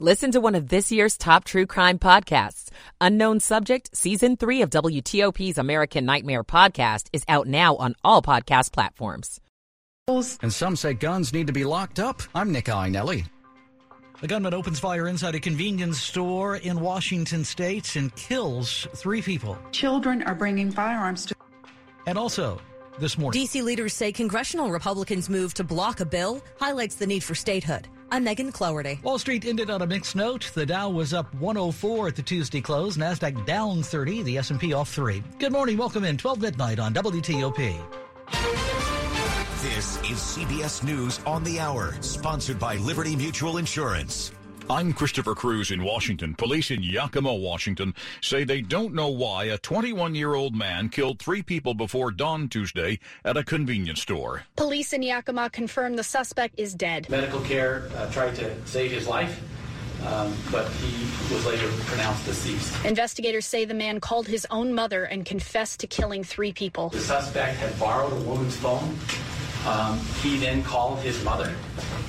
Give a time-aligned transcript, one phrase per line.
[0.00, 2.68] Listen to one of this year's top true crime podcasts.
[3.00, 8.72] Unknown Subject, Season 3 of WTOP's American Nightmare podcast is out now on all podcast
[8.72, 9.40] platforms.
[10.08, 12.22] And some say guns need to be locked up.
[12.34, 13.24] I'm Nick Iannelli.
[14.20, 19.56] A gunman opens fire inside a convenience store in Washington state and kills three people.
[19.70, 21.36] Children are bringing firearms to.
[22.08, 22.60] And also,
[22.98, 23.40] this morning.
[23.40, 23.62] D.C.
[23.62, 27.88] leaders say congressional Republicans' move to block a bill highlights the need for statehood.
[28.14, 29.00] I'm Megan Cloherty.
[29.02, 30.52] Wall Street ended on a mixed note.
[30.54, 32.96] The Dow was up 104 at the Tuesday close.
[32.96, 34.22] Nasdaq down 30.
[34.22, 35.20] The S&P off 3.
[35.40, 35.76] Good morning.
[35.76, 37.76] Welcome in 12 midnight on WTOP.
[39.62, 44.30] This is CBS News on the Hour, sponsored by Liberty Mutual Insurance.
[44.70, 46.34] I'm Christopher Cruz in Washington.
[46.34, 51.18] Police in Yakima, Washington say they don't know why a 21 year old man killed
[51.18, 54.44] three people before dawn Tuesday at a convenience store.
[54.56, 57.10] Police in Yakima confirm the suspect is dead.
[57.10, 59.38] Medical care uh, tried to save his life.
[60.06, 62.84] Um, but he was later pronounced deceased.
[62.84, 66.90] Investigators say the man called his own mother and confessed to killing three people.
[66.90, 68.98] The suspect had borrowed a woman's phone.
[69.66, 71.54] Um, he then called his mother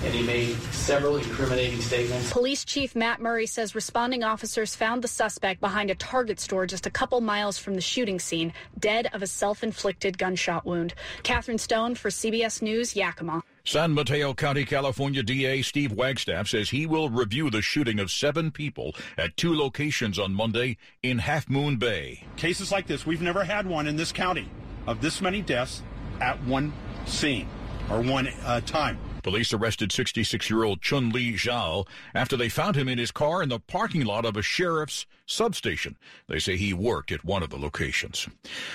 [0.03, 2.31] and he made several incriminating statements.
[2.31, 6.86] Police Chief Matt Murray says responding officers found the suspect behind a Target store just
[6.86, 10.94] a couple miles from the shooting scene, dead of a self inflicted gunshot wound.
[11.23, 13.42] Catherine Stone for CBS News, Yakima.
[13.64, 18.52] San Mateo County, California DA Steve Wagstaffe says he will review the shooting of seven
[18.52, 22.25] people at two locations on Monday in Half Moon Bay.
[22.38, 24.50] Cases like this, we've never had one in this county
[24.86, 25.81] of this many deaths
[26.22, 26.72] at one
[27.06, 27.48] scene
[27.89, 29.00] or one uh, time.
[29.26, 33.42] Police arrested 66 year old Chun Li Zhao after they found him in his car
[33.42, 35.95] in the parking lot of a sheriff's substation.
[36.28, 38.28] They say he worked at one of the locations.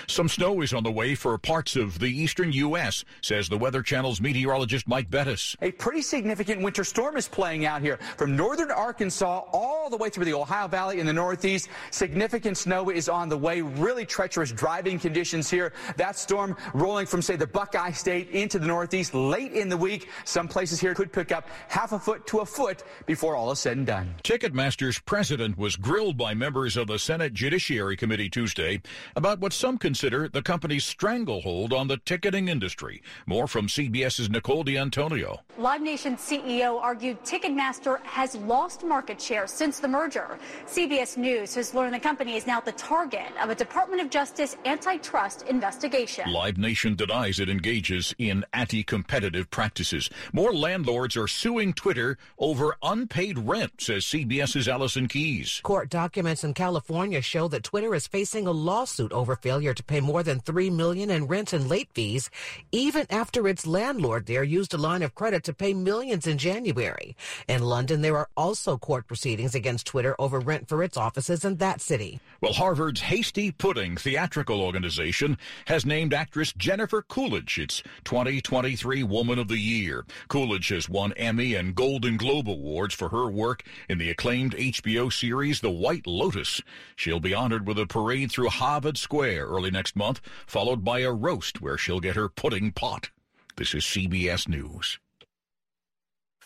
[0.08, 3.82] Some snow is on the way for parts of the eastern U.S., says the Weather
[3.82, 5.56] Channel's meteorologist Mike Bettis.
[5.62, 10.10] A pretty significant winter storm is playing out here from northern Arkansas all the way
[10.10, 11.68] through the Ohio Valley in the northeast.
[11.92, 13.62] Significant snow is on the way.
[13.62, 15.72] Really treacherous driving conditions here.
[15.96, 20.08] That storm rolling from, say, the Buckeye State into the northeast late in the week.
[20.40, 23.58] Some places here could pick up half a foot to a foot before all is
[23.58, 24.14] said and done.
[24.22, 28.80] Ticketmaster's president was grilled by members of the Senate Judiciary Committee Tuesday
[29.16, 33.02] about what some consider the company's stranglehold on the ticketing industry.
[33.26, 35.40] More from CBS's Nicole D'Antonio.
[35.58, 40.38] Live Nation CEO argued Ticketmaster has lost market share since the merger.
[40.64, 44.56] CBS News has learned the company is now the target of a Department of Justice
[44.64, 46.32] antitrust investigation.
[46.32, 50.08] Live Nation denies it engages in anti competitive practices.
[50.32, 55.60] More landlords are suing Twitter over unpaid rent, says CBS's Allison Keyes.
[55.64, 60.00] Court documents in California show that Twitter is facing a lawsuit over failure to pay
[60.00, 62.30] more than 3 million in rent and late fees,
[62.70, 67.16] even after its landlord there used a line of credit to pay millions in January.
[67.48, 71.56] In London, there are also court proceedings against Twitter over rent for its offices in
[71.56, 72.20] that city.
[72.40, 75.36] Well, Harvard's Hasty Pudding Theatrical Organization
[75.66, 80.04] has named actress Jennifer Coolidge its 2023 Woman of the Year.
[80.28, 85.12] Coolidge has won Emmy and Golden Globe Awards for her work in the acclaimed HBO
[85.12, 86.60] series The White Lotus.
[86.96, 91.12] She'll be honored with a parade through Harvard Square early next month, followed by a
[91.12, 93.10] roast where she'll get her pudding pot.
[93.56, 94.98] This is CBS News.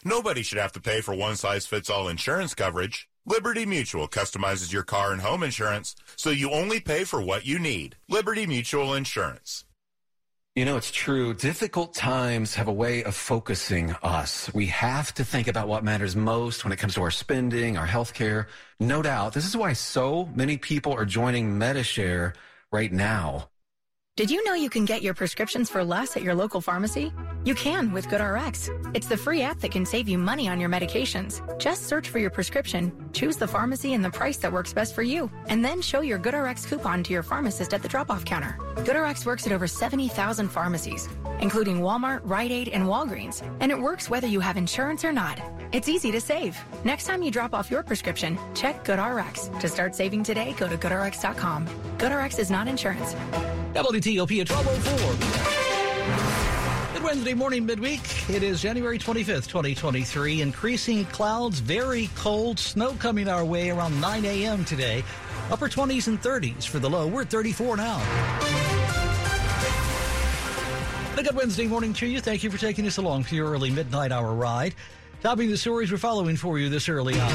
[0.04, 3.08] Nobody should have to pay for one size fits all insurance coverage.
[3.26, 7.58] Liberty Mutual customizes your car and home insurance so you only pay for what you
[7.58, 7.96] need.
[8.06, 9.64] Liberty Mutual Insurance.
[10.56, 11.34] You know, it's true.
[11.34, 14.54] Difficult times have a way of focusing us.
[14.54, 17.86] We have to think about what matters most when it comes to our spending, our
[17.86, 18.46] health care.
[18.78, 19.32] No doubt.
[19.32, 22.34] This is why so many people are joining Medi-Share
[22.70, 23.48] right now.
[24.16, 27.12] Did you know you can get your prescriptions for less at your local pharmacy?
[27.44, 28.94] You can with GoodRx.
[28.94, 31.42] It's the free app that can save you money on your medications.
[31.58, 35.02] Just search for your prescription, choose the pharmacy and the price that works best for
[35.02, 38.56] you, and then show your GoodRx coupon to your pharmacist at the drop-off counter.
[38.76, 41.08] GoodRx works at over 70,000 pharmacies,
[41.40, 45.40] including Walmart, Rite Aid, and Walgreens, and it works whether you have insurance or not.
[45.72, 46.56] It's easy to save.
[46.84, 49.58] Next time you drop off your prescription, check GoodRx.
[49.58, 51.66] To start saving today, go to goodrx.com.
[51.98, 53.16] GoodRx is not insurance.
[53.74, 56.94] WTOP at 1204.
[56.94, 58.30] Good Wednesday morning, midweek.
[58.30, 60.42] It is January 25th, 2023.
[60.42, 64.64] Increasing clouds, very cold, snow coming our way around 9 a.m.
[64.64, 65.02] today.
[65.50, 67.08] Upper 20s and 30s for the low.
[67.08, 67.98] We're at 34 now.
[71.10, 72.20] And a good Wednesday morning to you.
[72.20, 74.76] Thank you for taking us along for your early midnight hour ride.
[75.20, 77.32] Topping the stories we're following for you this early on.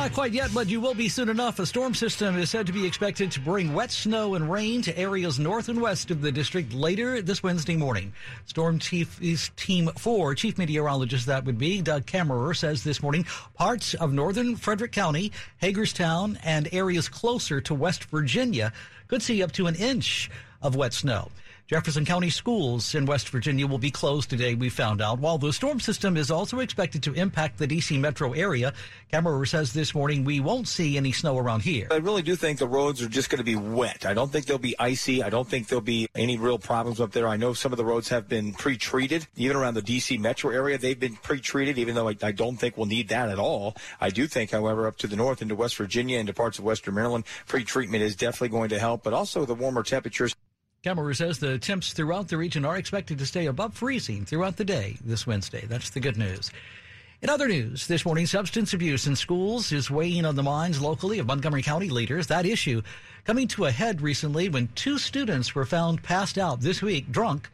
[0.00, 1.58] Not quite yet, but you will be soon enough.
[1.58, 4.98] A storm system is said to be expected to bring wet snow and rain to
[4.98, 8.14] areas north and west of the district later this Wednesday morning.
[8.46, 13.26] Storm Chief is Team 4, Chief Meteorologist that would be, Doug Kammerer, says this morning
[13.52, 18.72] parts of northern Frederick County, Hagerstown, and areas closer to West Virginia
[19.06, 20.30] could see up to an inch
[20.62, 21.30] of wet snow.
[21.70, 25.20] Jefferson County schools in West Virginia will be closed today, we found out.
[25.20, 27.96] While the storm system is also expected to impact the D.C.
[27.96, 28.72] metro area,
[29.12, 31.86] Kammerer says this morning we won't see any snow around here.
[31.92, 34.04] I really do think the roads are just going to be wet.
[34.04, 35.22] I don't think they'll be icy.
[35.22, 37.28] I don't think there'll be any real problems up there.
[37.28, 39.28] I know some of the roads have been pre-treated.
[39.36, 40.18] Even around the D.C.
[40.18, 43.38] metro area, they've been pre-treated, even though I, I don't think we'll need that at
[43.38, 43.76] all.
[44.00, 46.64] I do think, however, up to the north into West Virginia and to parts of
[46.64, 50.34] Western Maryland, pre-treatment is definitely going to help, but also the warmer temperatures.
[50.82, 54.64] Kammerer says the temps throughout the region are expected to stay above freezing throughout the
[54.64, 55.66] day this Wednesday.
[55.66, 56.50] That's the good news.
[57.20, 61.18] In other news, this morning, substance abuse in schools is weighing on the minds locally
[61.18, 62.28] of Montgomery County leaders.
[62.28, 62.80] That issue
[63.26, 67.50] coming to a head recently when two students were found passed out this week, drunk,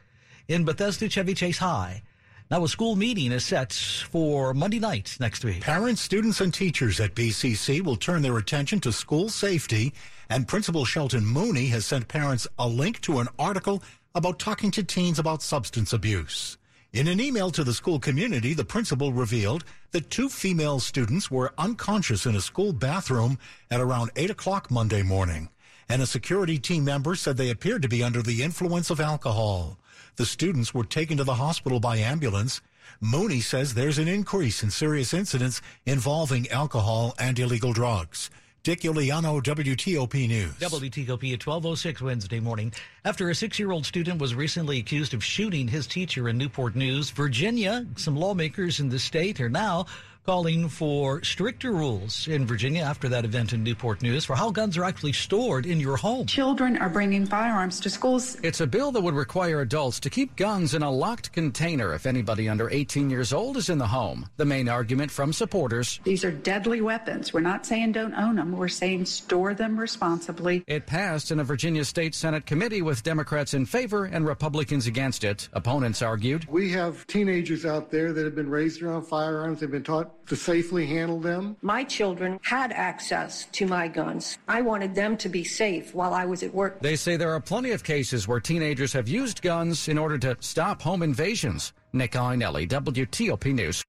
[0.47, 2.03] in Bethesda Chevy Chase High.
[2.49, 5.63] Now, a school meeting is set for Monday night next week.
[5.63, 9.93] Parents, students, and teachers at BCC will turn their attention to school safety,
[10.31, 13.83] and Principal Shelton Mooney has sent parents a link to an article
[14.15, 16.57] about talking to teens about substance abuse.
[16.93, 21.53] In an email to the school community, the principal revealed that two female students were
[21.59, 23.41] unconscious in a school bathroom
[23.73, 25.49] at around 8 o'clock Monday morning,
[25.89, 29.79] and a security team member said they appeared to be under the influence of alcohol.
[30.17, 32.61] The students were taken to the hospital by ambulance.
[33.01, 38.31] Mooney says there's an increase in serious incidents involving alcohol and illegal drugs.
[38.67, 40.55] Dick Uliano, WTOP News.
[40.55, 42.73] WTOP at 1206 Wednesday morning.
[43.05, 47.87] After a six-year-old student was recently accused of shooting his teacher in Newport News, Virginia,
[47.95, 49.87] some lawmakers in the state are now
[50.27, 54.77] calling for stricter rules in Virginia after that event in Newport News for how guns
[54.77, 56.27] are actually stored in your home.
[56.27, 58.37] Children are bringing firearms to schools.
[58.43, 62.07] It's a bill that would require adults to keep guns in a locked container if
[62.07, 64.29] anybody under 18 years old is in the home.
[64.37, 67.33] The main argument from supporters These are deadly weapons.
[67.33, 70.65] We're not saying don't own them, we're saying store them responsibly.
[70.67, 75.23] It passed in a Virginia State Senate committee with Democrats in favor and Republicans against
[75.23, 75.49] it.
[75.53, 76.47] Opponents argued.
[76.49, 79.61] We have teenagers out there that have been raised around firearms.
[79.61, 81.57] They've been taught to safely handle them.
[81.63, 84.39] My children had access to my guns.
[84.49, 86.81] I wanted them to be safe while I was at work.
[86.81, 90.37] They say there are plenty of cases where teenagers have used guns in order to
[90.41, 91.73] stop home invasions.
[91.93, 93.85] Nick Iannelli, WTOP News.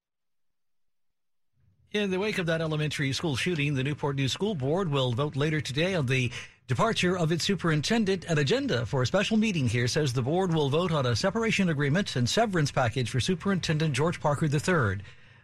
[1.93, 5.35] In the wake of that elementary school shooting, the Newport News School Board will vote
[5.35, 6.29] later today on the
[6.67, 8.25] departure of its superintendent.
[8.25, 11.69] An agenda for a special meeting here says the board will vote on a separation
[11.69, 14.99] agreement and severance package for Superintendent George Parker III.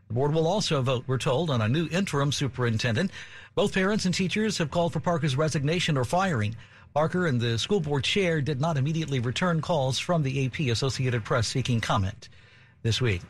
[0.07, 3.11] The board will also vote, we're told, on a new interim superintendent.
[3.55, 6.55] Both parents and teachers have called for Parker's resignation or firing.
[6.93, 11.23] Parker and the school board chair did not immediately return calls from the AP Associated
[11.23, 12.29] Press seeking comment
[12.83, 13.21] this week.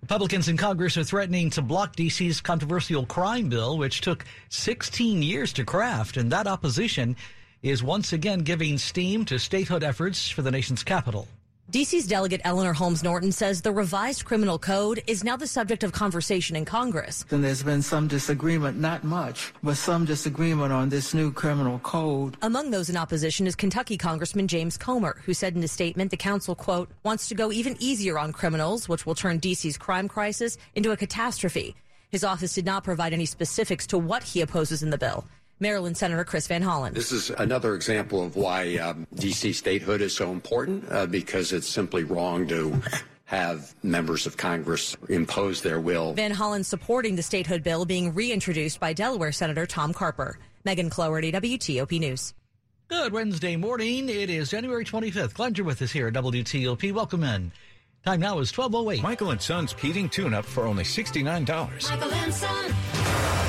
[0.00, 5.52] Republicans in Congress are threatening to block D.C.'s controversial crime bill, which took 16 years
[5.54, 7.16] to craft, and that opposition
[7.62, 11.26] is once again giving steam to statehood efforts for the nation's capital.
[11.72, 15.90] DC's delegate Eleanor Holmes Norton says the revised criminal code is now the subject of
[15.90, 17.24] conversation in Congress.
[17.32, 22.36] And there's been some disagreement, not much, but some disagreement on this new criminal code.
[22.42, 26.16] Among those in opposition is Kentucky Congressman James Comer, who said in a statement the
[26.16, 30.58] council, quote, wants to go even easier on criminals, which will turn DC's crime crisis
[30.76, 31.74] into a catastrophe.
[32.10, 35.26] His office did not provide any specifics to what he opposes in the bill.
[35.58, 36.92] Maryland Senator Chris Van Hollen.
[36.92, 39.52] This is another example of why um, D.C.
[39.54, 42.80] statehood is so important uh, because it's simply wrong to
[43.24, 46.12] have members of Congress impose their will.
[46.14, 50.38] Van Hollen supporting the statehood bill being reintroduced by Delaware Senator Tom Carper.
[50.64, 52.34] Megan Cloherty, WTOP News.
[52.88, 54.08] Good Wednesday morning.
[54.08, 55.34] It is January 25th.
[55.34, 56.92] Glad you're with us here at WTOP.
[56.92, 57.50] Welcome in.
[58.04, 59.02] Time now is 1208.
[59.02, 61.90] Michael and Son's heating tune-up for only $69.
[61.90, 63.45] Michael and Son.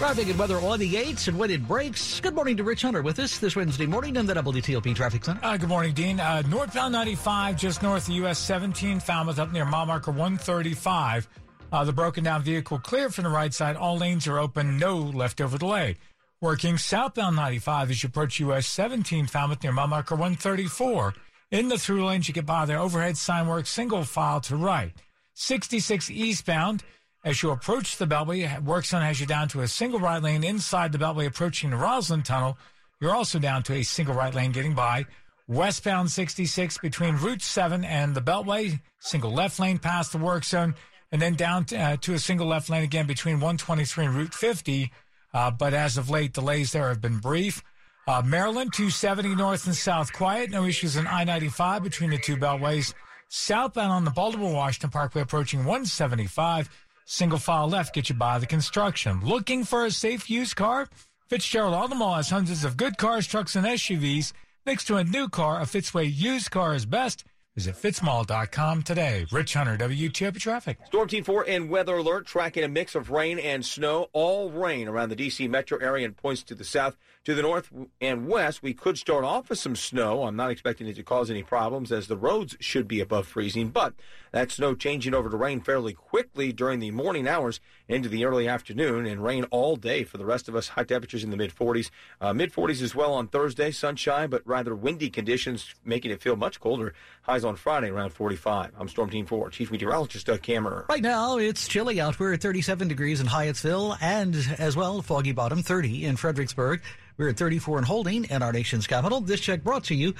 [0.00, 2.20] Traffic and weather on the 8s and when it breaks.
[2.20, 5.44] Good morning to Rich Hunter with us this Wednesday morning in the WTOP Traffic Center.
[5.44, 6.18] Uh, good morning, Dean.
[6.18, 11.28] Uh, northbound 95, just north of US 17, Falmouth up near mile marker 135.
[11.70, 13.76] Uh, the broken down vehicle cleared from the right side.
[13.76, 15.96] All lanes are open, no leftover delay.
[16.40, 21.12] Working southbound 95 as you approach US 17, Falmouth near mile marker 134.
[21.50, 22.78] In the through lanes, you get by there.
[22.78, 24.92] Overhead sign work, single file to right.
[25.34, 26.84] 66 eastbound.
[27.22, 30.42] As you approach the Beltway, work zone has you down to a single right lane
[30.42, 32.56] inside the Beltway approaching the Rosslyn Tunnel.
[32.98, 35.04] You're also down to a single right lane getting by.
[35.46, 40.74] Westbound 66 between Route 7 and the Beltway, single left lane past the work zone.
[41.12, 44.32] and then down to, uh, to a single left lane again between 123 and Route
[44.32, 44.92] 50.
[45.34, 47.62] Uh, but as of late, delays there have been brief.
[48.06, 50.50] Uh, Maryland, 270 north and south, quiet.
[50.50, 52.94] No issues in I 95 between the two beltways.
[53.28, 56.70] Southbound on the Baltimore Washington Parkway approaching 175.
[57.12, 59.20] Single file left get you by the construction.
[59.24, 60.88] Looking for a safe used car?
[61.28, 64.32] Fitzgerald Auto has hundreds of good cars, trucks, and SUVs.
[64.64, 67.24] Next to a new car, a Fitzway used car is best.
[67.60, 69.26] Visit fitzmall.com today.
[69.30, 70.78] Rich Hunter, WTOP Traffic.
[70.86, 74.08] Storm Team 4 and weather alert tracking a mix of rain and snow.
[74.14, 75.46] All rain around the D.C.
[75.46, 76.96] metro area and points to the south.
[77.26, 80.24] To the north and west, we could start off with some snow.
[80.24, 83.68] I'm not expecting it to cause any problems as the roads should be above freezing,
[83.68, 83.92] but
[84.32, 88.46] that snow changing over to rain fairly quickly during the morning hours into the early
[88.46, 90.68] afternoon and rain all day for the rest of us.
[90.68, 91.90] High temperatures in the mid 40s.
[92.20, 93.70] Uh, mid 40s as well on Thursday.
[93.70, 96.94] Sunshine, but rather windy conditions making it feel much colder.
[97.22, 98.72] Highs on Friday around 45.
[98.78, 100.88] I'm Storm Team 4, Chief Meteorologist Doug Kammerer.
[100.88, 102.18] Right now, it's chilly out.
[102.18, 106.82] We're at 37 degrees in Hyattsville and as well, Foggy Bottom 30 in Fredericksburg.
[107.16, 109.20] We're at 34 in Holding in our nation's capital.
[109.20, 110.14] This check brought to you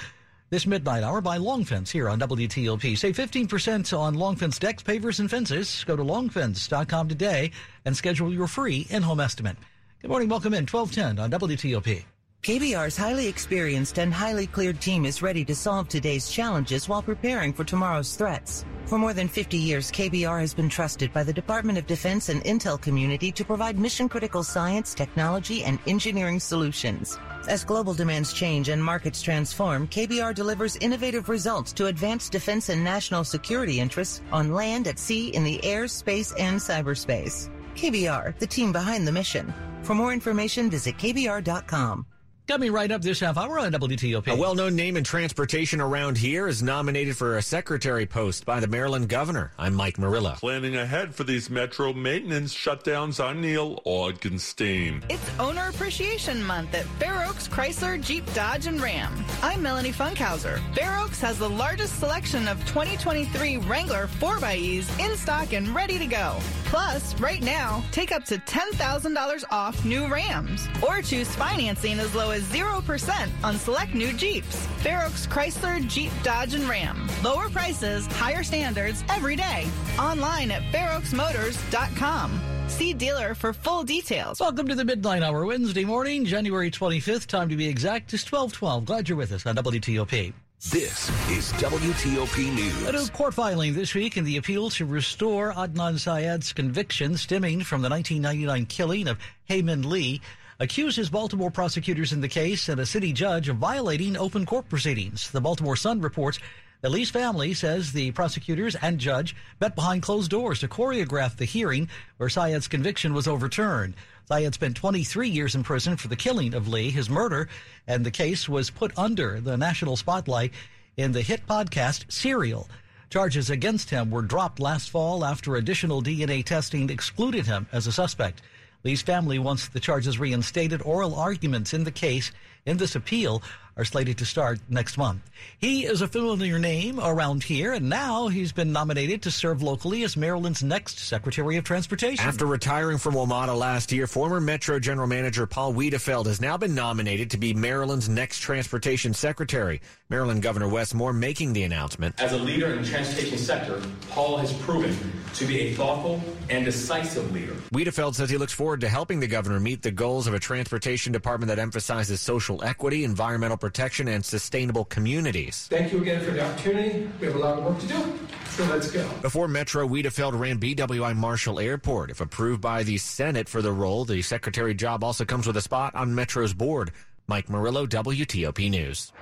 [0.51, 2.99] this midnight hour by Longfence here on WTOP.
[2.99, 5.85] Save 15% on Longfence decks, pavers, and fences.
[5.85, 7.53] Go to longfence.com today
[7.85, 9.57] and schedule your free in-home estimate.
[10.03, 10.29] Good morning.
[10.29, 12.05] Welcome in 1210 on WTOP.
[12.43, 17.53] KBR's highly experienced and highly cleared team is ready to solve today's challenges while preparing
[17.53, 18.65] for tomorrow's threats.
[18.87, 22.43] For more than 50 years, KBR has been trusted by the Department of Defense and
[22.45, 27.19] Intel community to provide mission critical science, technology, and engineering solutions.
[27.47, 32.83] As global demands change and markets transform, KBR delivers innovative results to advance defense and
[32.83, 37.51] national security interests on land, at sea, in the air, space, and cyberspace.
[37.75, 39.53] KBR, the team behind the mission.
[39.83, 42.07] For more information, visit KBR.com.
[42.51, 44.27] Coming right up this half hour on WTOP.
[44.27, 48.59] A well known name in transportation around here is nominated for a secretary post by
[48.59, 49.53] the Maryland governor.
[49.57, 50.33] I'm Mike Murillo.
[50.33, 55.05] Planning ahead for these metro maintenance shutdowns, I'm Neil Augenstein.
[55.09, 59.25] It's Owner Appreciation Month at Fair Oaks Chrysler, Jeep, Dodge, and Ram.
[59.43, 60.59] I'm Melanie Funkhauser.
[60.75, 66.07] Fair Oaks has the largest selection of 2023 Wrangler 4xEs in stock and ready to
[66.07, 66.37] go.
[66.65, 72.31] Plus, right now, take up to $10,000 off new Rams or choose financing as low
[72.31, 74.67] as 0% on select new Jeeps.
[74.83, 77.09] Fair Oaks Chrysler, Jeep, Dodge, and Ram.
[77.23, 79.69] Lower prices, higher standards every day.
[79.99, 82.41] Online at fairoaksmotors.com.
[82.69, 84.41] See dealer for full details.
[84.41, 87.27] Welcome to the Midnight Hour, Wednesday morning, January 25th.
[87.27, 88.85] Time to be exact is 1212.
[88.85, 90.33] Glad you're with us on WTOP.
[90.71, 92.87] This is WTOP News.
[92.87, 97.63] A new court filing this week in the appeal to restore Adnan Syed's conviction stemming
[97.63, 100.21] from the 1999 killing of Hae Min Lee
[100.61, 105.31] accuses Baltimore prosecutors in the case and a city judge of violating open court proceedings.
[105.31, 106.39] The Baltimore Sun reports
[106.83, 111.47] that Lee's family says the prosecutors and judge met behind closed doors to choreograph the
[111.47, 111.89] hearing
[112.19, 113.95] where Syed's conviction was overturned.
[114.29, 117.49] Syed spent 23 years in prison for the killing of Lee, his murder,
[117.87, 120.53] and the case was put under the national spotlight
[120.99, 122.69] in the hit podcast Serial.
[123.09, 127.93] Charges against him were dropped last fall after additional DNA testing excluded him as a
[127.93, 128.43] suspect.
[128.83, 130.81] Lee's family wants the charges reinstated.
[130.83, 132.33] Oral arguments in the case
[132.71, 133.43] in this appeal
[133.77, 135.23] are slated to start next month.
[135.59, 140.03] He is a familiar name around here, and now he's been nominated to serve locally
[140.03, 142.27] as Maryland's next Secretary of Transportation.
[142.27, 146.75] After retiring from WMATA last year, former Metro General Manager Paul Wiedefeld has now been
[146.75, 149.81] nominated to be Maryland's next Transportation Secretary.
[150.11, 152.21] Maryland Governor Wes Moore making the announcement.
[152.21, 154.95] As a leader in the transportation sector, Paul has proven
[155.35, 157.55] to be a thoughtful and decisive leader.
[157.73, 161.13] Wiedefeld says he looks forward to helping the governor meet the goals of a transportation
[161.13, 165.67] department that emphasizes social equity, environmental protection, and sustainable communities.
[165.71, 167.09] Thank you again for the opportunity.
[167.21, 168.19] We have a lot of work to do,
[168.51, 169.09] so let's go.
[169.23, 172.11] Before Metro, Wiedefeld ran BWI Marshall Airport.
[172.11, 175.63] If approved by the Senate for the role, the secretary job also comes with a
[175.63, 176.93] spot on Metro's board.
[177.27, 179.13] Mike Murillo, WTOP News.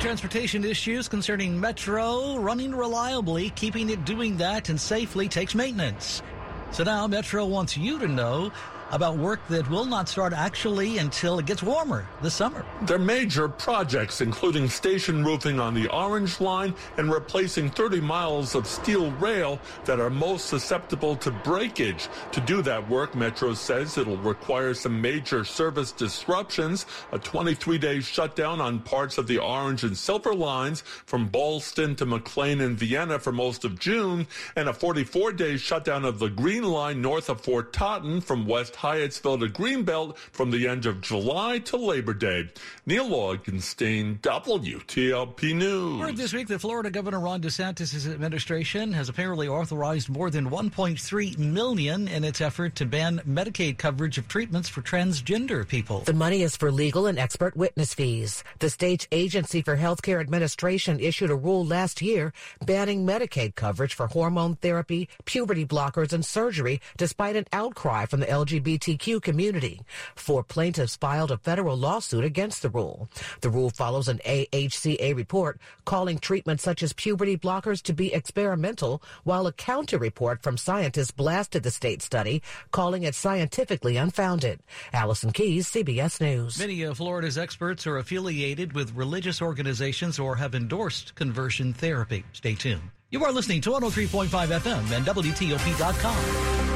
[0.00, 6.22] Transportation issues concerning Metro running reliably, keeping it doing that and safely takes maintenance.
[6.70, 8.52] So now Metro wants you to know
[8.92, 12.64] about work that will not start actually until it gets warmer this summer.
[12.82, 18.66] Their major projects, including station roofing on the Orange Line and replacing 30 miles of
[18.66, 22.08] steel rail that are most susceptible to breakage.
[22.32, 28.60] To do that work, Metro says it'll require some major service disruptions, a 23-day shutdown
[28.60, 33.32] on parts of the Orange and Silver lines from Ballston to McLean and Vienna for
[33.32, 38.20] most of June, and a 44-day shutdown of the Green Line north of Fort Totten
[38.20, 42.48] from West Hyattsville to Greenbelt from the end of July to Labor Day.
[42.84, 46.00] Neil Augenstein, WTOP News.
[46.00, 51.38] Word this week that Florida Governor Ron DeSantis' administration has apparently authorized more than 1.3
[51.38, 56.00] million in its effort to ban Medicaid coverage of treatments for transgender people.
[56.00, 58.44] The money is for legal and expert witness fees.
[58.58, 62.32] The state's Agency for Healthcare Administration issued a rule last year
[62.64, 68.30] banning Medicaid coverage for hormone therapy, puberty blockers, and surgery, despite an outcry from the
[68.66, 69.80] LGBTQ community.
[70.14, 73.08] Four plaintiffs filed a federal lawsuit against the rule.
[73.40, 79.02] The rule follows an AHCA report calling treatments such as puberty blockers to be experimental,
[79.24, 84.60] while a counter report from scientists blasted the state study, calling it scientifically unfounded.
[84.92, 86.58] Allison Keyes, CBS News.
[86.58, 92.24] Many of Florida's experts are affiliated with religious organizations or have endorsed conversion therapy.
[92.32, 92.90] Stay tuned.
[93.10, 96.75] You are listening to 103.5 FM and WTOP.com.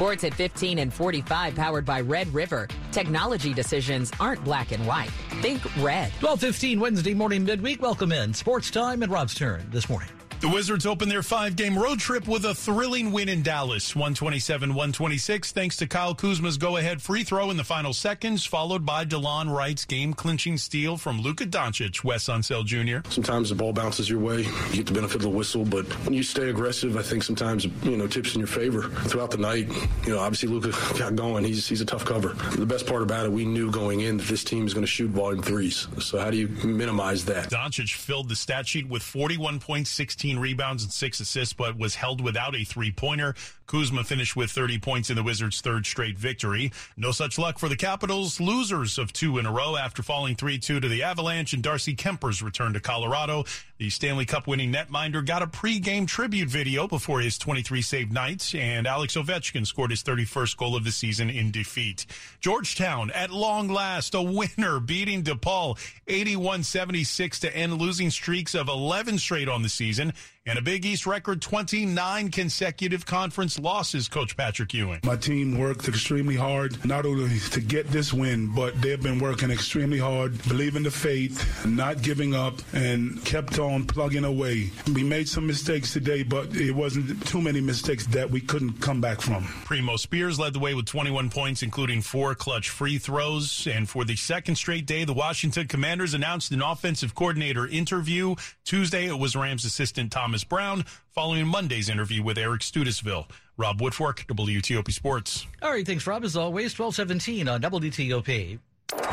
[0.00, 2.68] Sports at 15 and 45, powered by Red River.
[2.90, 5.10] Technology decisions aren't black and white.
[5.42, 6.10] Think red.
[6.22, 7.82] 1215 Wednesday morning midweek.
[7.82, 8.32] Welcome in.
[8.32, 10.08] Sports time and Rob's turn this morning.
[10.40, 14.70] The Wizards open their five game road trip with a thrilling win in Dallas, 127
[14.70, 19.04] 126, thanks to Kyle Kuzma's go ahead free throw in the final seconds, followed by
[19.04, 23.06] DeLon Wright's game clinching steal from Luka Doncic, Wes Unseld Jr.
[23.10, 26.14] Sometimes the ball bounces your way, you get the benefit of the whistle, but when
[26.14, 28.84] you stay aggressive, I think sometimes, you know, tips in your favor.
[29.08, 29.68] Throughout the night,
[30.04, 31.44] you know, obviously Luka got going.
[31.44, 32.28] He's, he's a tough cover.
[32.56, 34.90] The best part about it, we knew going in that this team is going to
[34.90, 35.86] shoot volume threes.
[35.98, 37.50] So how do you minimize that?
[37.50, 41.94] Doncic filled the stat sheet with 41 points, 16 rebounds, and six assists, but was
[41.94, 43.34] held without a three pointer.
[43.70, 46.72] Kuzma finished with 30 points in the Wizards' third straight victory.
[46.96, 50.58] No such luck for the Capitals, losers of two in a row after falling 3
[50.58, 53.44] 2 to the Avalanche and Darcy Kuemper's return to Colorado.
[53.78, 58.54] The Stanley Cup winning netminder got a pregame tribute video before his 23 save night,
[58.54, 62.04] and Alex Ovechkin scored his 31st goal of the season in defeat.
[62.40, 68.68] Georgetown, at long last, a winner, beating DePaul 81 76 to end losing streaks of
[68.68, 70.12] 11 straight on the season
[70.46, 75.00] and a Big East record 29 consecutive conference losses, Coach Patrick Ewing.
[75.04, 79.50] My team worked extremely hard, not only to get this win, but they've been working
[79.50, 84.70] extremely hard, believing the faith, not giving up, and kept on plugging away.
[84.94, 89.02] We made some mistakes today, but it wasn't too many mistakes that we couldn't come
[89.02, 89.44] back from.
[89.66, 93.66] Primo Spears led the way with 21 points, including four clutch free throws.
[93.66, 98.36] And for the second straight day, the Washington Commanders announced an offensive coordinator interview.
[98.64, 103.28] Tuesday, it was Rams assistant Thomas Brown following Monday's interview with Eric Studesville.
[103.56, 105.44] Rob Woodfork, WTOP Sports.
[105.60, 106.22] All right, thanks, Rob.
[106.22, 108.60] As always, 1217 on WTOP.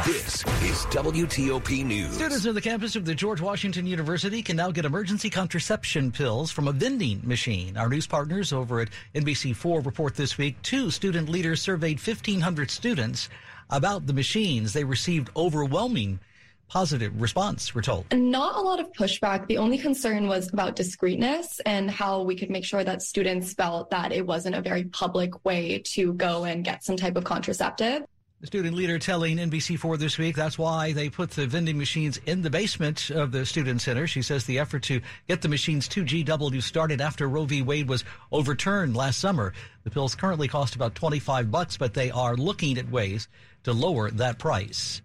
[0.06, 2.14] This is WTOP News.
[2.14, 6.52] Students on the campus of the George Washington University can now get emergency contraception pills
[6.52, 7.78] from a vending machine.
[7.78, 13.28] Our news partners over at NBC4 report this week two student leaders surveyed 1,500 students
[13.72, 14.72] about the machines.
[14.72, 16.20] They received overwhelming
[16.68, 18.06] positive response, we're told.
[18.14, 19.48] Not a lot of pushback.
[19.48, 23.90] The only concern was about discreetness and how we could make sure that students felt
[23.92, 28.04] that it wasn't a very public way to go and get some type of contraceptive.
[28.40, 32.44] The student leader telling NBC4 this week that's why they put the vending machines in
[32.44, 34.06] the basement of the student center.
[34.06, 37.64] She says the effort to get the machines to GW started after Roe v.
[37.64, 39.54] Wade was overturned last summer.
[39.86, 43.28] The pills currently cost about 25 bucks, but they are looking at ways
[43.64, 45.02] to lower that price.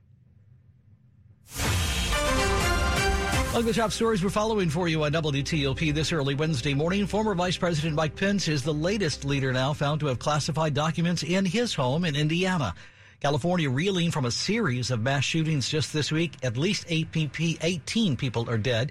[3.53, 7.35] Among the top stories we're following for you on WTOP this early Wednesday morning, former
[7.35, 11.45] Vice President Mike Pence is the latest leader now found to have classified documents in
[11.45, 12.75] his home in Indiana.
[13.21, 16.33] California reeling from a series of mass shootings just this week.
[16.43, 18.91] At least APP 18 people are dead.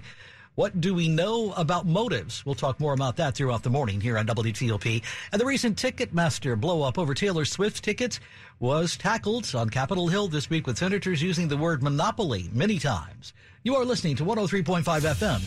[0.54, 2.44] What do we know about motives?
[2.44, 5.02] We'll talk more about that throughout the morning here on WTOP.
[5.32, 8.20] And the recent Ticketmaster blow up over Taylor Swift tickets
[8.60, 13.32] was tackled on Capitol Hill this week with senators using the word monopoly many times.
[13.62, 15.40] You are listening to 103.5 FM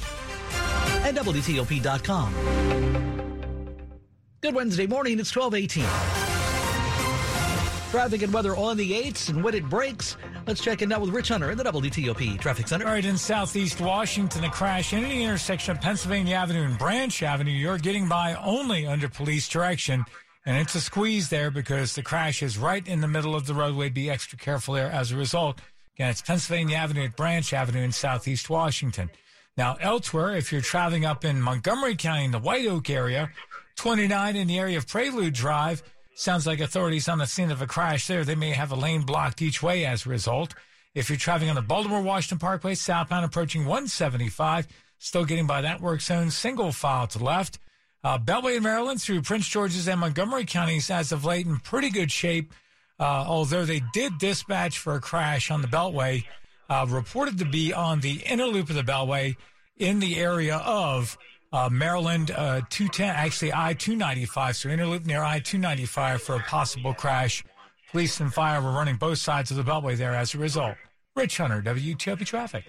[1.05, 2.33] and WTOP.com.
[4.41, 5.19] Good Wednesday morning.
[5.19, 6.14] It's 1218.
[7.95, 10.17] Traffic and weather on the 8s and when it breaks.
[10.45, 12.85] Let's check in now with Rich Hunter in the WTOP Traffic Center.
[12.85, 17.23] All right, in southeast Washington, a crash in the intersection of Pennsylvania Avenue and Branch
[17.23, 17.53] Avenue.
[17.53, 20.03] You're getting by only under police direction.
[20.45, 23.53] And it's a squeeze there because the crash is right in the middle of the
[23.53, 23.87] roadway.
[23.87, 25.61] Be extra careful there as a result.
[25.95, 29.09] Again, it's Pennsylvania Avenue at Branch Avenue in southeast Washington.
[29.55, 33.29] Now, elsewhere, if you're traveling up in Montgomery County in the White Oak area,
[33.77, 35.81] 29 in the area of Prelude Drive,
[36.15, 38.23] sounds like authorities on the scene of a crash there.
[38.23, 40.55] They may have a lane blocked each way as a result.
[40.95, 45.81] If you're traveling on the Baltimore Washington Parkway, southbound approaching 175, still getting by that
[45.81, 47.59] work zone, single file to left.
[48.03, 51.89] Uh, Beltway in Maryland through Prince George's and Montgomery counties as of late in pretty
[51.89, 52.53] good shape,
[52.99, 56.23] uh, although they did dispatch for a crash on the Beltway,
[56.69, 59.35] uh, reported to be on the inner loop of the Beltway
[59.77, 61.17] in the area of
[61.55, 66.39] uh, Maryland uh, 210, actually I 295, so inner loop near I 295 for a
[66.39, 67.45] possible crash.
[67.91, 70.75] Police and fire were running both sides of the Beltway there as a result.
[71.15, 72.65] Rich Hunter, WTOP Traffic.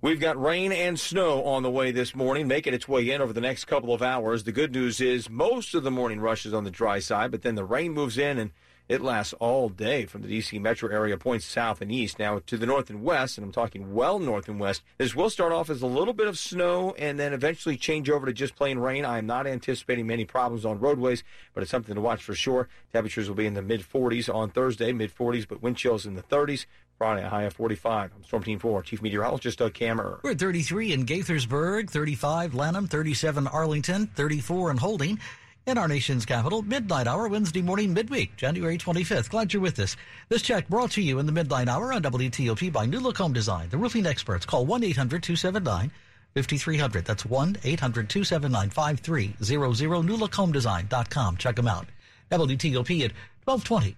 [0.00, 3.32] We've got rain and snow on the way this morning, making its way in over
[3.32, 4.42] the next couple of hours.
[4.42, 7.42] The good news is most of the morning rush is on the dry side, but
[7.42, 8.50] then the rain moves in and
[8.88, 10.58] it lasts all day from the D.C.
[10.58, 12.18] metro area, points south and east.
[12.18, 15.30] Now, to the north and west, and I'm talking well north and west, this will
[15.30, 18.56] start off as a little bit of snow and then eventually change over to just
[18.56, 19.04] plain rain.
[19.04, 21.22] I am not anticipating many problems on roadways,
[21.52, 22.68] but it's something to watch for sure.
[22.92, 26.14] Temperatures will be in the mid 40s on Thursday, mid 40s, but wind chills in
[26.14, 26.66] the 30s.
[26.96, 28.10] Friday, a high of 45.
[28.16, 30.20] I'm Storm Team 4, Chief Meteorologist Doug Kammerer.
[30.24, 35.20] We're at 33 in Gaithersburg, 35 Lanham, 37 Arlington, 34 in Holding.
[35.68, 39.28] In our nation's capital, midnight hour, Wednesday morning, midweek, January 25th.
[39.28, 39.98] Glad you're with us.
[40.30, 43.34] This check brought to you in the midnight hour on WTOP by New Look Home
[43.34, 44.46] Design, the roofing experts.
[44.46, 45.90] Call 1 800 279
[46.34, 47.04] 5300.
[47.04, 50.08] That's 1 800 279 5300.
[50.08, 51.36] NewLookHomeDesign.com.
[51.36, 51.86] Check them out.
[52.30, 53.12] WTOP at
[53.44, 53.94] 1220.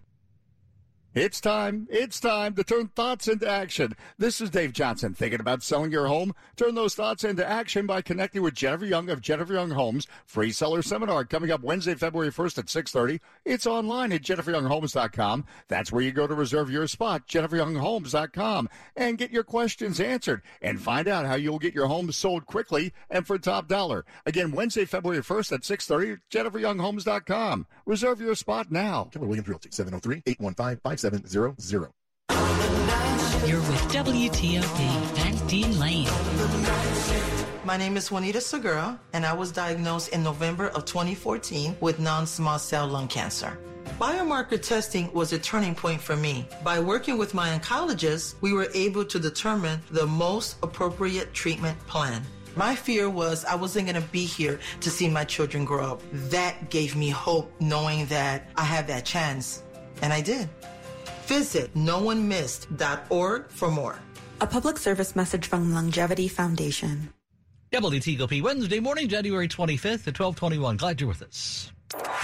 [1.12, 1.88] It's time.
[1.90, 3.96] It's time to turn thoughts into action.
[4.16, 5.12] This is Dave Johnson.
[5.12, 6.32] Thinking about selling your home?
[6.54, 10.06] Turn those thoughts into action by connecting with Jennifer Young of Jennifer Young Homes.
[10.24, 13.18] Free seller seminar coming up Wednesday, February 1st at 6:30.
[13.44, 15.46] It's online at jenniferyounghomes.com.
[15.66, 17.26] That's where you go to reserve your spot.
[17.26, 22.46] jenniferyounghomes.com and get your questions answered and find out how you'll get your home sold
[22.46, 24.04] quickly and for top dollar.
[24.26, 26.18] Again, Wednesday, February 1st at 6:30.
[26.30, 27.66] jenniferyounghomes.com.
[27.84, 29.08] Reserve your spot now.
[29.12, 31.90] Keller Williams Realty 703 815 5700.
[33.48, 34.80] You're with WTOP
[35.18, 36.08] and Dean Lane.
[37.64, 42.58] My name is Juanita Segura, and I was diagnosed in November of 2014 with non-small
[42.58, 43.58] cell lung cancer.
[43.98, 46.46] Biomarker testing was a turning point for me.
[46.62, 52.22] By working with my oncologist, we were able to determine the most appropriate treatment plan.
[52.56, 56.02] My fear was I wasn't going to be here to see my children grow up.
[56.30, 59.62] That gave me hope knowing that I had that chance,
[60.02, 60.48] and I did.
[61.30, 64.00] Visit noonemissed.org for more.
[64.40, 67.14] A public service message from LUNGevity Foundation.
[67.70, 70.76] WTOP Wednesday morning, January 25th at 1221.
[70.76, 71.70] Glad you're with us.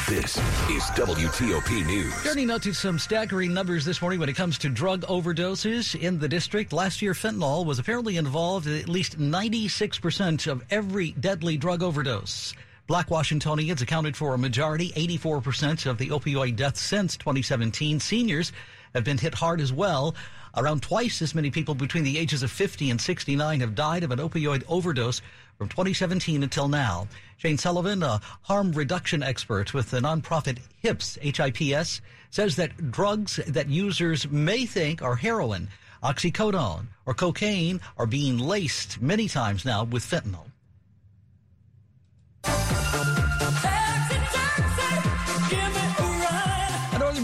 [0.08, 0.36] This
[0.68, 2.20] is WTOP News.
[2.24, 6.18] Turning now to some staggering numbers this morning when it comes to drug overdoses in
[6.18, 6.72] the district.
[6.72, 12.54] Last year, fentanyl was apparently involved in at least 96% of every deadly drug overdose.
[12.88, 17.98] Black Washingtonians accounted for a majority, 84% of the opioid deaths since 2017.
[17.98, 18.52] Seniors
[18.94, 20.14] have been hit hard as well.
[20.56, 24.10] Around twice as many people between the ages of 50 and 69 have died of
[24.10, 25.20] an opioid overdose
[25.58, 27.08] from 2017 until now.
[27.36, 33.68] Shane Sullivan, a harm reduction expert with the nonprofit HIPS, H-I-P-S, says that drugs that
[33.68, 35.68] users may think are heroin,
[36.02, 40.46] oxycodone, or cocaine are being laced many times now with fentanyl.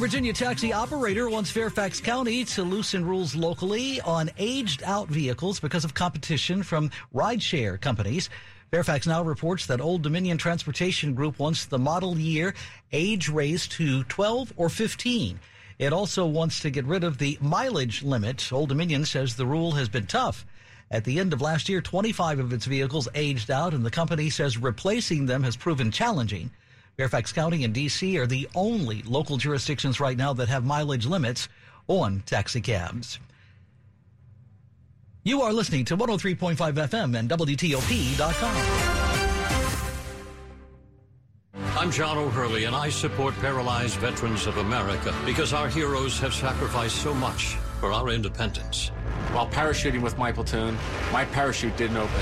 [0.02, 5.84] Virginia taxi operator wants Fairfax County to loosen rules locally on aged out vehicles because
[5.84, 8.28] of competition from rideshare companies.
[8.72, 12.52] Fairfax now reports that Old Dominion Transportation Group wants the model year
[12.92, 15.38] age raised to 12 or 15.
[15.78, 18.52] It also wants to get rid of the mileage limit.
[18.52, 20.44] Old Dominion says the rule has been tough.
[20.90, 24.30] At the end of last year, 25 of its vehicles aged out, and the company
[24.30, 26.50] says replacing them has proven challenging.
[26.96, 28.18] Fairfax County and D.C.
[28.18, 31.48] are the only local jurisdictions right now that have mileage limits
[31.88, 33.18] on taxicabs.
[35.24, 39.02] You are listening to 103.5 FM and WTOP.com.
[41.78, 46.96] I'm John O'Hurley, and I support Paralyzed Veterans of America because our heroes have sacrificed
[46.96, 48.88] so much for our independence.
[49.32, 50.76] While parachuting with my platoon,
[51.10, 52.20] my parachute didn't open.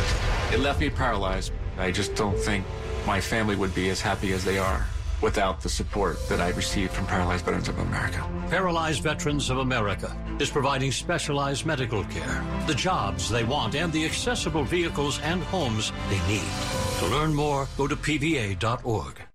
[0.52, 1.52] It left me paralyzed.
[1.78, 2.64] I just don't think
[3.06, 4.86] my family would be as happy as they are
[5.22, 8.26] without the support that I received from Paralyzed Veterans of America.
[8.48, 14.04] Paralyzed Veterans of America is providing specialized medical care, the jobs they want, and the
[14.04, 16.50] accessible vehicles and homes they need.
[17.00, 19.29] To learn more, go to pva.org.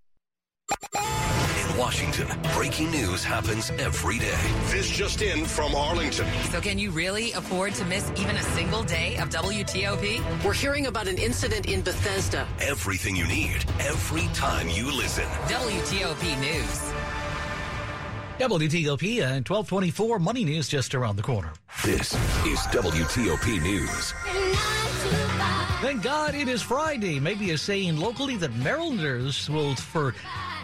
[1.76, 4.40] In Washington, breaking news happens every day.
[4.68, 6.26] This just in from Arlington.
[6.50, 10.44] So, can you really afford to miss even a single day of WTOP?
[10.46, 12.48] We're hearing about an incident in Bethesda.
[12.62, 15.26] Everything you need, every time you listen.
[15.48, 16.94] WTOP News.
[18.40, 21.52] WTOP and 1224 Money News just around the corner.
[21.84, 22.14] This
[22.46, 24.14] is WTOP News.
[25.82, 27.20] Thank God it is Friday.
[27.20, 29.76] Maybe a saying locally that Marylanders will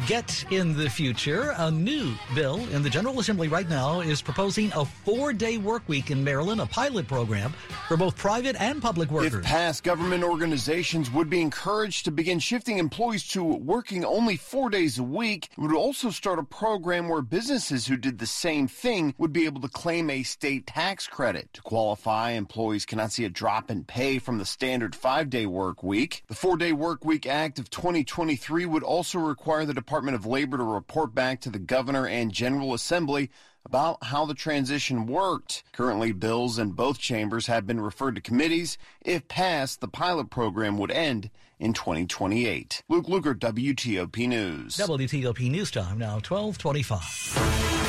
[0.02, 1.54] forget in the future.
[1.58, 5.88] A new bill in the General Assembly right now is proposing a four day work
[5.88, 7.54] week in Maryland, a pilot program
[7.88, 9.36] for both private and public workers.
[9.36, 14.72] If passed, government organizations would be encouraged to begin shifting employees to working only four
[14.72, 15.50] days a week.
[15.52, 19.46] It would also start a program where businesses who did the same thing would be
[19.46, 21.54] able to claim a state tax credit.
[21.54, 25.84] To qualify, employees cannot see a drop in pay from the standard five day work
[25.84, 26.24] week.
[26.28, 30.58] The Four Day Work Week Act of 2023 would also require the Department of Labor
[30.58, 33.30] to report back to the governor and General Assembly
[33.66, 35.64] about how the transition worked.
[35.74, 38.78] Currently, bills in both chambers have been referred to committees.
[39.02, 42.84] If passed, the pilot program would end in 2028.
[42.88, 44.78] Luke Lukert, WTOP News.
[44.78, 47.81] WTOP News Time now 1225.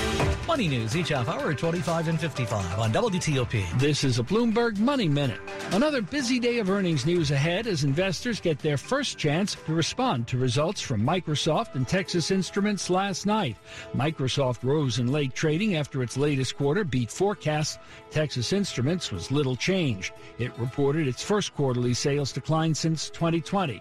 [0.47, 3.79] Money news each half hour at 25 and 55 on WTOP.
[3.79, 5.41] This is a Bloomberg Money Minute.
[5.71, 10.27] Another busy day of earnings news ahead as investors get their first chance to respond
[10.27, 13.57] to results from Microsoft and Texas Instruments last night.
[13.95, 17.79] Microsoft rose in late trading after its latest quarter beat forecasts.
[18.11, 20.13] Texas Instruments was little changed.
[20.41, 23.81] It reported its first quarterly sales decline since 2020.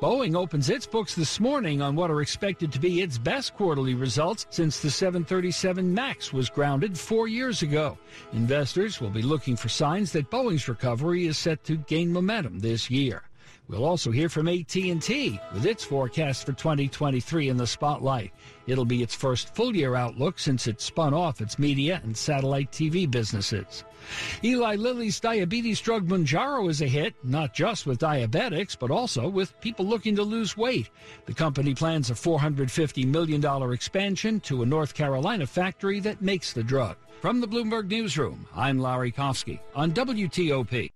[0.00, 3.94] Boeing opens its books this morning on what are expected to be its best quarterly
[3.94, 7.98] results since the 737 MAX was grounded four years ago.
[8.32, 12.90] Investors will be looking for signs that Boeing's recovery is set to gain momentum this
[12.90, 13.22] year.
[13.68, 18.32] We'll also hear from AT&T with its forecast for 2023 in the spotlight.
[18.68, 23.10] It'll be its first full-year outlook since it spun off its media and satellite TV
[23.10, 23.84] businesses.
[24.44, 29.60] Eli Lilly's diabetes drug Mounjaro is a hit, not just with diabetics, but also with
[29.60, 30.88] people looking to lose weight.
[31.24, 36.62] The company plans a $450 million expansion to a North Carolina factory that makes the
[36.62, 36.96] drug.
[37.20, 40.92] From the Bloomberg Newsroom, I'm Larry Kofsky on WTOP.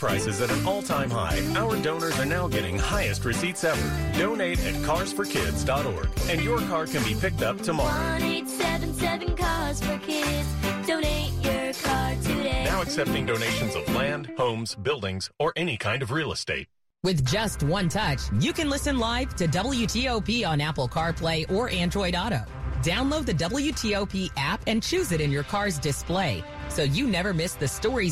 [0.00, 4.18] Prices at an all-time high, our donors are now getting highest receipts ever.
[4.18, 7.94] Donate at carsforkids.org, and your car can be picked up tomorrow.
[7.94, 10.48] One eight seven seven cars for kids.
[10.86, 12.64] Donate your car today.
[12.64, 16.66] Now accepting donations of land, homes, buildings, or any kind of real estate.
[17.02, 22.14] With just one touch, you can listen live to WTOP on Apple CarPlay or Android
[22.14, 22.42] Auto.
[22.82, 27.54] Download the WTOP app and choose it in your car's display so you never miss
[27.54, 28.08] the stories